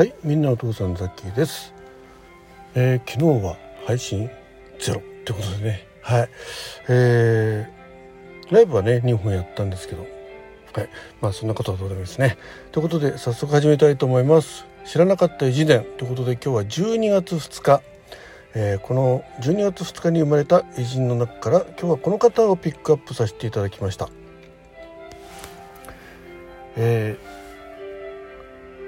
[0.00, 1.74] はい、みんなお父さんザッキーです。
[2.74, 4.30] えー昨日は配信
[4.78, 6.28] ゼロってことでね、はい、
[6.88, 10.06] えーライブはね2本やったんですけど、
[10.72, 10.88] はい、
[11.20, 12.38] まあそんなことはどうでもいいですね。
[12.72, 14.64] ということで早速始めたいと思います。
[14.86, 17.82] 知らなかった偉人伝ということで今日は12月2日、
[18.54, 24.08] えーこの12月2日に生まれた偉人の中から今日はこの方をピックアップさせていただきました。
[26.78, 27.29] えー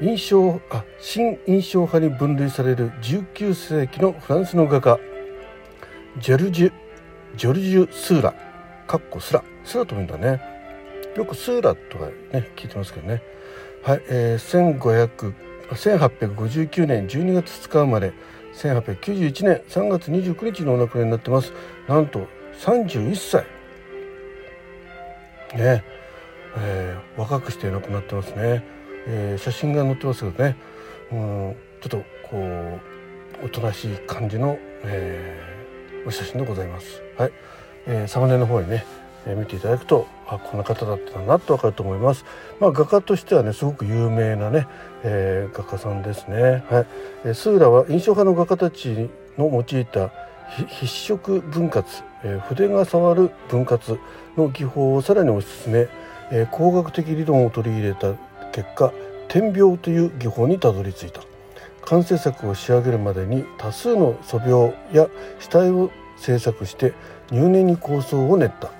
[0.02, 4.98] 印象あ新印象派に分類される19世紀のフランスの画家
[6.18, 6.72] ジェルジュ
[7.36, 8.34] ジョルジュ・スーラ
[8.88, 10.42] かっこスラスラとも言うんだね。
[11.16, 13.22] よくスーラとかね聞いてますけどね。
[13.84, 15.34] はい、えー、1500
[15.70, 18.12] 1859年12月2日生まれ
[18.54, 21.52] 1891年3月29日のお亡くなりになってます。
[21.88, 22.26] なんと
[22.60, 23.46] 31歳。
[25.56, 25.84] ね。
[26.58, 28.64] えー若くして亡くなってますね、
[29.06, 30.56] えー写真が載ってますけどね。
[31.12, 31.96] うんちょっと
[32.30, 32.38] こ
[33.42, 35.52] うおとなしい感じの、えー
[36.04, 37.00] お写真でございます。
[37.16, 37.32] はい、
[37.86, 38.84] えーサムネの方にね、
[39.26, 42.24] えー見ていただくとあこんな方だったなとわかると思います。
[42.60, 44.66] まあ画家としてはねすごく有名なね、
[45.04, 46.64] えー画家さんですね。
[46.68, 46.86] はい、
[47.24, 50.10] えースーラは印象派の画家たちの用いた
[50.68, 53.98] 筆色分割、えー筆が触る分割
[54.36, 55.88] の技法をさらに推し進め、
[56.30, 58.14] えー工学的理論を取り入れた
[58.52, 58.92] 結果
[59.28, 61.22] 点描という技法にたどり着いた。
[61.84, 65.08] 完成作を仕上げるまでに多数の素描や
[65.40, 66.92] 死体を制作して
[67.30, 68.70] 入念に構想を練った。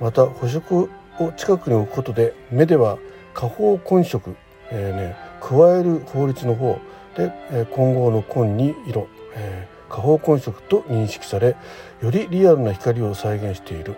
[0.00, 2.98] また補色を近くに置くことで目では
[3.34, 4.34] 下方混色、
[4.70, 6.80] えーね、加える法律の方
[7.16, 11.56] で、混合の混に色、えー下方混色と認識され
[12.02, 13.96] よりリアルな光を再現している。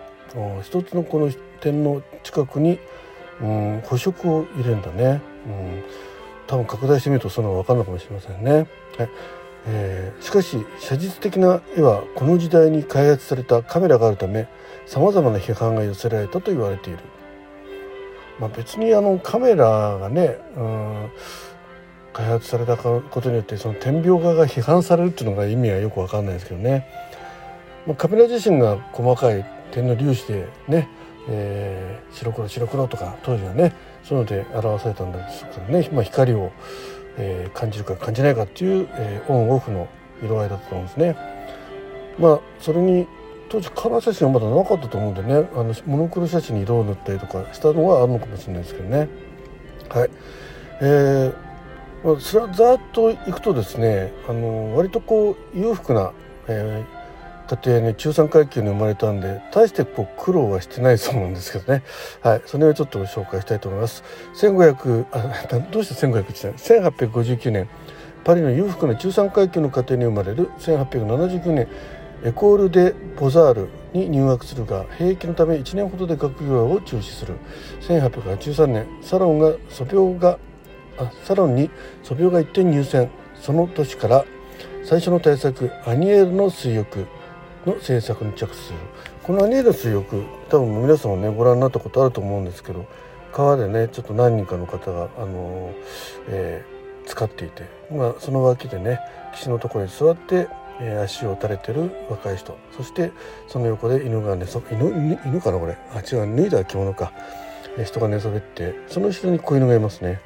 [0.63, 1.29] 一つのこの
[1.59, 2.79] 点の近くに、
[3.41, 5.83] うん、補色を入れるんだね、うん、
[6.47, 8.51] 多分拡大してみるとその分かるのかもしれませんね。
[8.97, 9.09] はい
[9.67, 14.47] えーしかし写実的な絵はこの時代に開発されたカメラがあるため
[14.85, 16.99] さまざまな批判が寄せられたと言われている。
[18.39, 21.11] まあ、別にあのカメラがね、うん、
[22.11, 26.87] 開発されたことによってその点描画が批判されるっていうのが意味はよく分かんないですけどね、
[27.85, 30.89] まあ、カメラ自身が細かい点の粒子でね、
[31.29, 33.73] えー白黒白黒とか当時はね
[34.03, 36.51] そういうので表されたんですけどね、まあ、光を、
[37.17, 39.87] えー感じるか感じないかっていう、えーオンオフの
[40.23, 41.15] 色合いだったと思うんですね。
[42.19, 43.07] まあそれに
[43.49, 49.09] 当時カラー写真はまだなかったと思うんでねあのモノクロ写真に色を塗ったりとかしたのはあるのかもしれないですけどね。
[49.89, 50.09] はい
[50.79, 51.35] えー
[52.03, 56.13] まあ、それはざっといくとですねあの割とこう裕福な、
[56.47, 57.00] えー
[57.51, 61.83] 家庭に中産階級に生まれたんで大してこう苦労はしてないそうなんですけどね。
[62.23, 64.03] はいそれをちょっと紹介したいと思います。
[64.35, 67.67] 1500あどうして1500って言ったの？1859年。
[68.23, 71.67] パリの裕福な中産階級の家庭に生まれる1879年。
[72.23, 77.33] エコール・デ・ボザールに入学するが兵役のため1年ほどで学業を中止する。
[77.81, 78.85] 1883年。
[79.01, 80.37] サロンが素描が
[80.97, 81.69] あサロンに
[82.03, 83.09] 素描が一点入選。
[83.35, 84.23] その年から
[84.83, 87.07] 最初の大作「アニエールの水浴」
[87.65, 88.79] の制作に着手する。
[89.23, 92.85] このアニエールの水浴多分皆さんもねご覧になったことあると思うんですけど
[93.31, 95.73] 川でねちょっと何人かの方が、あのー
[96.29, 98.99] えー使っていて、まあ、その脇でね
[99.33, 100.47] 岸のところに座って、
[100.79, 103.11] えー足を垂れてる若い人そして
[103.47, 105.77] その横で犬が寝そ犬犬かなこれ。
[105.93, 107.11] あ違う脱いだ着物か、
[107.77, 110.19] えー人が寝そべってその後ろに子犬がいますね、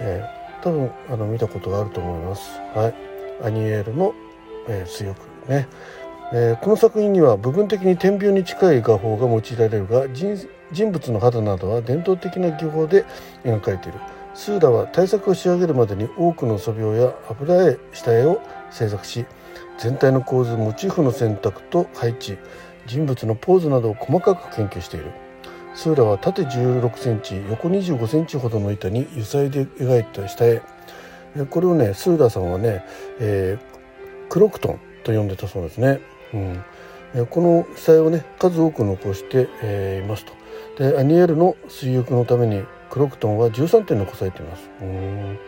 [0.00, 2.50] えー多分あの見たことがあると思います。
[2.74, 2.94] はい。
[3.46, 4.14] アニエールの、
[4.68, 5.18] えー水浴
[5.48, 5.66] ね。
[6.32, 13.04] えーこの作品には部分的に点描に近い画法が用いられるが人物の肌などは伝統的な技法で
[13.44, 13.98] 描かれている。
[14.32, 18.40] スーラは大作を仕上げるまでに多くの素描や油絵下絵を
[18.70, 19.26] 制作し
[19.78, 22.38] 全体の構図モチーフの選択と配置
[22.86, 25.06] 人物のポーズなどを細かく研究している。
[25.74, 30.62] スーラは縦1 6センチ横2 5センチほどの板に油彩で描いた下絵。
[31.50, 32.84] これをねスーラさんはね、
[33.18, 33.80] えー
[34.28, 36.00] クロクトンと呼んでたそうですね。
[36.34, 36.64] うん
[37.28, 40.32] この下絵をね数多く残して、えーいますと。
[40.78, 44.70] でアニエルの水浴のためにクロクトンは13点残されています。
[44.80, 45.38] うん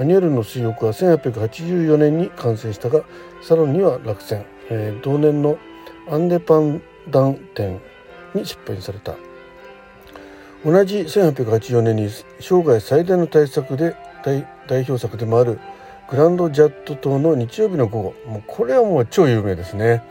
[0.00, 3.02] アニエルの水浴は1884年に完成したが
[3.40, 5.58] サロンには落選、えー同年の
[6.10, 7.80] アンデパンダン展
[8.34, 9.14] に出品された
[10.64, 12.08] 同じ1884年に
[12.40, 13.94] 生涯最大の大作で
[14.24, 14.44] 代
[14.80, 15.60] 表作でもある
[16.10, 18.14] グランドジャット島の日曜日の午後。
[18.26, 20.02] もうこれはもう超有名ですね。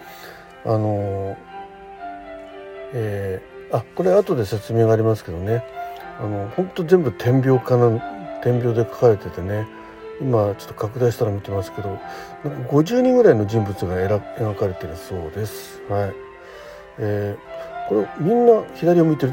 [0.65, 1.37] あの
[2.93, 5.63] えーあこれ後で説明がありますけどね。
[6.19, 7.99] あの本当全部点描家の
[8.43, 9.67] 点描で描かれててね、
[10.21, 11.89] 今ちょっと拡大したら見てますけど
[12.43, 15.81] なんか50人ぐらいの人物が描かれてるそうです。
[15.89, 16.13] はい、
[16.99, 19.31] えー、これみんな左を向いてる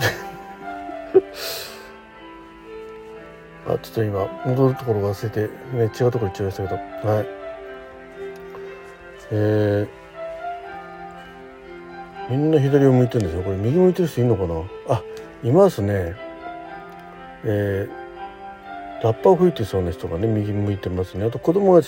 [3.74, 7.08] あちょっと今戻るところ忘れて、ね、違うところ行っちゃいましたけど。
[7.08, 7.26] はい。
[9.32, 13.42] えー、みんな左を向いてるんですよ。
[13.42, 14.46] これ右向いてる人いるのか
[14.88, 14.96] な？
[14.96, 15.02] あ
[15.44, 16.16] いますね。
[17.44, 21.26] えー、ラッパを吹いてそうな人がね右向いてますね。
[21.26, 21.80] あと子供が、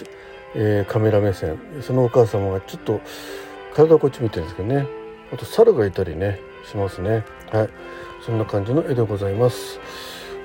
[0.55, 1.59] えー、カメラ目線。
[1.81, 3.01] そのお母様がちょっと
[3.75, 4.87] 体をこっち見てるんですけどね。
[5.33, 6.39] あと猿がいたりね
[6.71, 7.25] しますね。
[7.51, 7.69] はい。
[8.25, 9.81] そんな感じの絵でございます。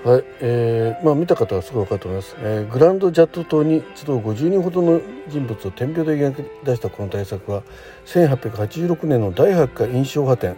[0.07, 7.61] はい、えー、まあ見た方はすぐ分かると思います、えー、グランドジャット島に一度50人ほどの人物を天平で描き出したこの大作は
[8.05, 10.55] 1886年の第8回印象派展、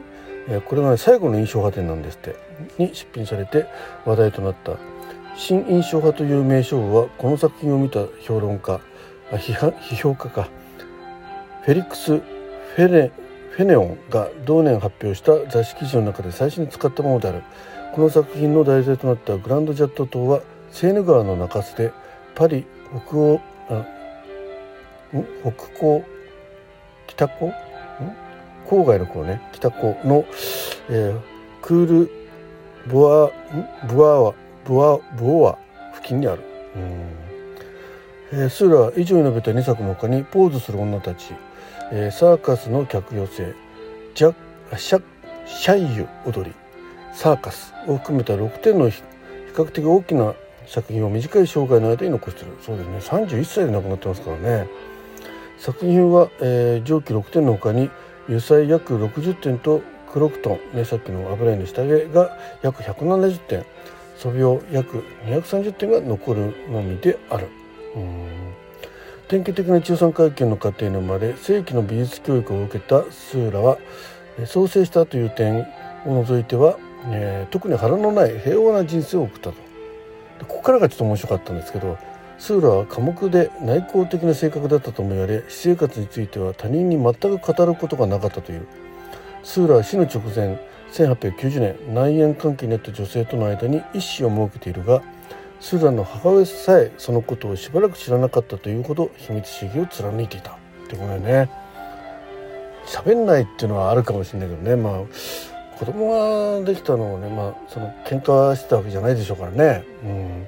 [0.49, 2.35] えー、これが、ね、最後の印象派展なんですって。
[2.77, 3.65] に出品されて
[4.05, 4.77] 話題となった。
[5.35, 8.79] 新印象派という名称はこの作品を見た評論家
[9.31, 10.47] 批判批評家か。
[11.63, 13.11] フェリックス・フェネ
[13.51, 17.41] フェネオンが同年発表した雑誌記事の中で最初に使ったものである。
[17.93, 20.41] この作品の題材となったグランドジャット島は
[20.71, 21.91] セーヌ川の中州で
[22.35, 22.65] パリ
[23.07, 23.41] 北欧
[25.41, 26.03] 北高
[27.07, 27.53] 北高？
[28.67, 29.41] 郊外の方ね。
[29.51, 30.25] 北高の、
[30.89, 31.19] えー、
[31.61, 32.11] クール
[32.87, 33.31] ブア
[33.87, 34.33] ブアワ
[34.65, 35.57] ブアブオア
[35.95, 36.43] 付近にある、
[38.31, 41.33] えー、スーラは以上に述べた2作の他にポーズする女たち、
[41.91, 43.53] えー、サーカスの客寄せ
[44.13, 44.35] ジャ
[44.77, 45.01] シャ
[45.47, 46.68] シャイユ踊り。
[47.13, 49.01] サーカスを含めた6点の比
[49.53, 50.33] 較的大きな
[50.67, 52.57] 作品を短い生涯の間に残している。
[52.61, 52.97] そうですね。
[52.99, 54.67] 31歳で亡くなってますからね。
[55.57, 57.89] 作品は、えー、上記6点の他に
[58.25, 63.65] 油彩約60点とクロクトン、ね、さっきの油絵の下着が約170点。
[64.17, 67.47] 素描約230点が残るのみである。
[69.29, 73.77] 典型的な中産階級の家庭に生まれ正規の美術教育を受けたスーラは
[74.45, 75.61] 創生したという点
[76.05, 76.77] を除いては
[77.07, 79.51] えー、特に腹のない平和な人生を送ったと。
[79.51, 81.97] でここからがちょっと面白かったんですけど
[82.37, 88.67] スーラは寡黙で内向的な性格だったとも言われ私生活については他人に全く語ることがなかったという。
[89.43, 90.59] スーラは死の直前
[90.91, 95.01] 1890年内縁関係にあった女性との間に一子を設けているが
[95.59, 100.51] スーラの母親さえそのことをしばらく知らなかったというほど秘密主義を貫いていた。
[100.51, 100.55] っ
[100.89, 101.49] てことでね。
[102.85, 104.75] 喋んないっていうのはあるかもしれないけどね。
[104.75, 105.01] まあ
[105.79, 110.47] 子供ができたのをねまあその喧嘩してたわけじゃないでしょうからね、うん。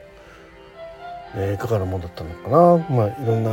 [1.36, 2.86] え、いかがなもんだったのかな。
[2.90, 3.50] まあいろんな、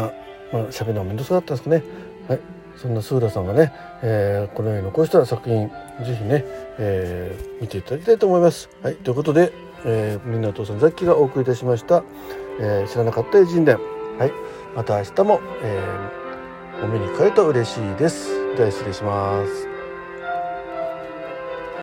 [0.53, 1.83] まあ、喋るのが面倒くさかったですかね。
[2.29, 2.41] はい。
[2.77, 3.73] そんなスーラさんがね、
[4.03, 5.71] えー、このように残した作品
[6.05, 6.45] 是非ね、
[6.79, 8.69] えー、見ていただきたいと思います。
[8.83, 9.53] はい、ということで、
[9.85, 12.05] えー、みんなお父さんザッキーがお送りいたしました、
[12.61, 13.79] えー、知らなかった偉人伝。
[14.19, 14.33] はい。
[14.75, 18.57] また明日も、えー、お目にかかると嬉しいです。
[18.57, 19.78] では失礼します。